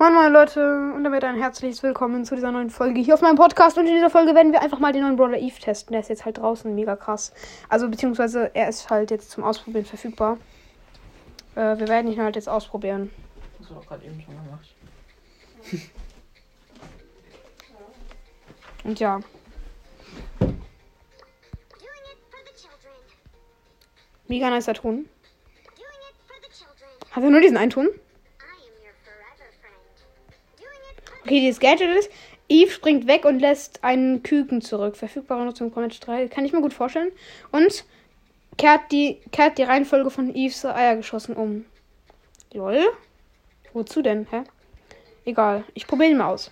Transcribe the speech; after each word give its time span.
Moin 0.00 0.14
moin 0.14 0.32
Leute 0.32 0.92
und 0.94 1.02
damit 1.02 1.24
ein 1.24 1.34
herzliches 1.34 1.82
Willkommen 1.82 2.24
zu 2.24 2.36
dieser 2.36 2.52
neuen 2.52 2.70
Folge 2.70 3.00
hier 3.00 3.14
auf 3.14 3.20
meinem 3.20 3.34
Podcast. 3.34 3.76
Und 3.78 3.88
in 3.88 3.94
dieser 3.96 4.10
Folge 4.10 4.32
werden 4.32 4.52
wir 4.52 4.62
einfach 4.62 4.78
mal 4.78 4.92
den 4.92 5.02
neuen 5.02 5.16
Brawler 5.16 5.38
Eve 5.38 5.58
testen. 5.58 5.90
Der 5.90 6.02
ist 6.02 6.08
jetzt 6.08 6.24
halt 6.24 6.38
draußen 6.38 6.72
mega 6.72 6.94
krass. 6.94 7.32
Also 7.68 7.88
beziehungsweise 7.88 8.54
er 8.54 8.68
ist 8.68 8.90
halt 8.90 9.10
jetzt 9.10 9.32
zum 9.32 9.42
Ausprobieren 9.42 9.84
verfügbar. 9.84 10.38
Äh, 11.56 11.78
wir 11.78 11.88
werden 11.88 12.12
ihn 12.12 12.22
halt 12.22 12.36
jetzt 12.36 12.48
ausprobieren. 12.48 13.10
Das 13.58 13.74
war 13.74 13.82
gerade 13.82 14.04
eben 14.04 14.22
schon 14.22 14.36
gemacht. 14.36 14.72
Und 18.84 19.00
ja. 19.00 19.18
Doing 20.38 20.52
it 20.52 22.18
for 22.30 22.38
the 22.44 22.54
children. 22.54 22.94
Mega 24.28 24.48
nicer 24.48 24.74
Ton. 24.74 24.94
Doing 24.94 25.08
it 26.08 26.14
for 26.24 26.36
the 26.40 26.50
children. 26.56 26.88
Hat 27.10 27.24
er 27.24 27.30
nur 27.30 27.40
diesen 27.40 27.56
einen 27.56 27.70
Ton? 27.70 27.88
Okay, 31.24 31.40
dieses 31.40 31.60
Gadget 31.60 31.96
ist, 31.98 32.10
Eve 32.48 32.70
springt 32.70 33.06
weg 33.06 33.24
und 33.24 33.40
lässt 33.40 33.84
einen 33.84 34.22
Küken 34.22 34.62
zurück. 34.62 34.96
Verfügbare 34.96 35.44
Nutzung 35.44 35.72
Comment 35.72 36.06
3. 36.06 36.28
Kann 36.28 36.44
ich 36.44 36.52
mir 36.52 36.62
gut 36.62 36.72
vorstellen. 36.72 37.12
Und 37.52 37.84
kehrt 38.56 38.90
die, 38.90 39.20
kehrt 39.32 39.58
die 39.58 39.64
Reihenfolge 39.64 40.10
von 40.10 40.34
Eves 40.34 40.64
Eiergeschossen 40.64 41.36
um. 41.36 41.66
Lol. 42.52 42.80
Wozu 43.74 44.00
denn? 44.00 44.26
Hä? 44.30 44.44
Egal. 45.26 45.64
Ich 45.74 45.86
probiere 45.86 46.10
ihn 46.10 46.16
mal 46.16 46.32
aus. 46.32 46.50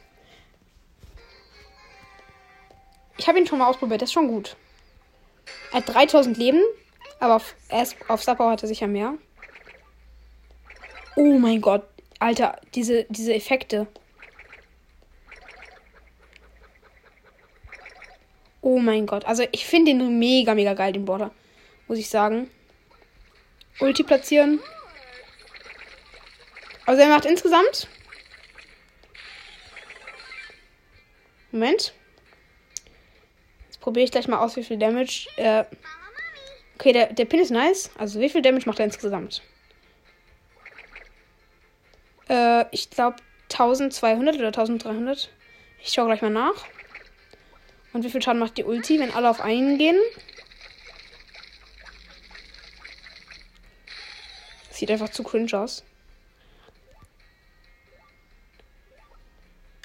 Ich 3.17 3.27
habe 3.27 3.39
ihn 3.39 3.47
schon 3.47 3.59
mal 3.59 3.69
ausprobiert. 3.69 4.03
Das 4.03 4.11
ist 4.11 4.15
schon 4.15 4.29
gut. 4.29 4.57
Er 5.73 5.79
hat 5.79 5.89
3000 5.89 6.37
Leben. 6.37 6.61
Aber 7.19 7.37
auf, 7.37 7.55
auf 8.09 8.23
Sappau 8.23 8.51
hat 8.51 8.63
er 8.63 8.69
sicher 8.69 8.87
mehr. 8.87 9.15
Oh 11.17 11.39
mein 11.39 11.63
Gott. 11.63 11.85
Alter, 12.19 12.61
diese, 12.75 13.05
diese 13.09 13.35
Effekte. 13.35 13.87
Oh 18.67 18.81
mein 18.81 19.07
Gott. 19.07 19.25
Also 19.27 19.45
ich 19.53 19.65
finde 19.65 19.93
den 19.93 20.19
mega, 20.19 20.53
mega 20.57 20.75
geil, 20.75 20.93
den 20.93 21.05
Border. 21.05 21.31
Muss 21.87 21.99
ich 21.99 22.09
sagen. 22.09 22.51
Ulti 23.79 24.03
platzieren. 24.03 24.59
Also 26.85 27.01
er 27.01 27.09
macht 27.09 27.27
insgesamt. 27.27 27.87
Moment. 31.53 31.95
Jetzt 33.67 33.81
probiere 33.81 34.05
ich 34.05 34.11
gleich 34.11 34.27
mal 34.27 34.41
aus, 34.41 34.57
wie 34.57 34.65
viel 34.65 34.79
Damage. 34.79 35.29
Äh, 35.37 35.63
okay, 36.75 36.93
der, 36.93 37.13
der 37.13 37.25
Pin 37.25 37.39
ist 37.39 37.53
nice. 37.53 37.93
Also 37.97 38.19
wie 38.19 38.29
viel 38.29 38.43
Damage 38.43 38.67
macht 38.67 38.81
er 38.81 38.87
insgesamt? 38.87 39.43
Äh, 42.29 42.65
ich 42.73 42.91
glaube 42.91 43.19
1200 43.45 44.35
oder 44.35 44.47
1300. 44.49 45.31
Ich 45.81 45.93
schaue 45.93 46.07
gleich 46.07 46.23
mal 46.23 46.31
nach. 46.31 46.67
Und 47.93 48.05
wie 48.05 48.11
viel 48.11 48.23
Schaden 48.23 48.41
macht 48.41 48.59
die 48.59 48.65
Ulti, 48.65 48.99
wenn 48.99 49.13
alle 49.13 49.31
auf 49.31 49.41
einen 49.41 49.79
gehen? 49.79 49.99
Sieht 54.71 54.91
einfach 54.91 55.09
zu 55.09 55.23
cringe 55.23 55.59
aus. 55.59 55.85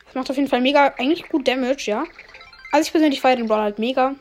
Das 0.05 0.16
macht 0.16 0.30
auf 0.30 0.35
jeden 0.35 0.49
Fall 0.49 0.59
mega, 0.59 0.93
eigentlich 0.97 1.30
gut 1.30 1.47
Damage, 1.47 1.85
ja. 1.85 2.03
Also 2.73 2.88
ich 2.88 2.91
persönlich 2.91 3.21
feiere 3.21 3.38
den 3.38 3.47
Brawler 3.47 3.63
halt 3.63 3.80
mega. 3.80 4.15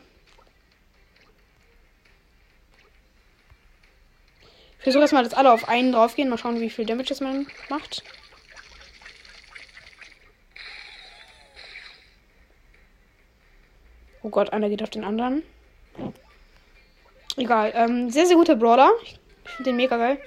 Ich 4.77 4.83
versuche 4.83 5.01
erstmal, 5.01 5.23
dass 5.23 5.33
alle 5.33 5.51
auf 5.51 5.67
einen 5.67 5.91
draufgehen. 5.91 6.29
Mal 6.29 6.37
schauen, 6.37 6.59
wie 6.61 6.69
viel 6.69 6.85
Damage 6.85 7.09
das 7.09 7.19
man 7.19 7.45
macht. 7.69 8.03
Oh 14.23 14.29
Gott, 14.29 14.53
einer 14.53 14.69
geht 14.69 14.83
auf 14.83 14.89
den 14.89 15.03
anderen. 15.03 15.43
Egal. 17.37 17.71
Ähm, 17.75 18.09
sehr, 18.09 18.25
sehr 18.25 18.35
guter 18.35 18.55
Brawler. 18.55 18.91
Ich 19.03 19.19
finde 19.51 19.71
den 19.71 19.77
mega 19.77 19.97
geil. 19.97 20.17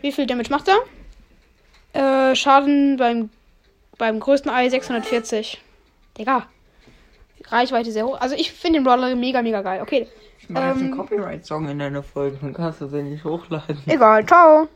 Wie 0.00 0.12
viel 0.12 0.26
Damage 0.26 0.50
macht 0.50 0.68
er? 0.68 2.30
Äh, 2.30 2.34
Schaden 2.36 2.96
beim, 2.96 3.30
beim 3.96 4.20
größten 4.20 4.50
Ei 4.50 4.68
640. 4.68 5.60
Digga. 6.18 6.46
Reichweite 7.46 7.90
sehr 7.92 8.06
hoch. 8.06 8.20
Also 8.20 8.34
ich 8.34 8.52
finde 8.52 8.80
den 8.80 8.84
Brawler 8.84 9.14
mega, 9.16 9.40
mega 9.42 9.62
geil. 9.62 9.80
Okay. 9.82 10.06
Ich 10.40 10.48
mache 10.50 10.66
jetzt 10.66 10.78
einen 10.78 10.92
Ähm. 10.92 10.96
Copyright-Song 10.96 11.68
in 11.68 11.78
deiner 11.78 12.02
Folge. 12.02 12.38
Dann 12.40 12.52
kannst 12.54 12.80
du 12.80 12.86
den 12.86 13.10
nicht 13.10 13.24
hochladen. 13.24 13.78
Egal. 13.86 14.26
Ciao. 14.26 14.68